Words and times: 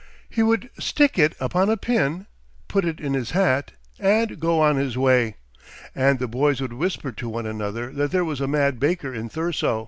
He 0.27 0.41
would 0.41 0.71
stick 0.79 1.19
it 1.19 1.33
upon 1.39 1.69
a 1.69 1.77
pin, 1.77 2.25
put 2.67 2.85
it 2.85 2.99
in 2.99 3.13
his 3.13 3.29
hat, 3.37 3.73
and 3.99 4.39
go 4.39 4.59
on 4.59 4.75
his 4.77 4.97
way; 4.97 5.35
and 5.93 6.17
the 6.17 6.27
boys 6.27 6.59
would 6.59 6.73
whisper 6.73 7.11
to 7.11 7.29
one 7.29 7.45
another 7.45 7.91
that 7.93 8.09
there 8.09 8.25
was 8.25 8.41
a 8.41 8.47
mad 8.47 8.79
baker 8.79 9.13
in 9.13 9.29
Thurso. 9.29 9.79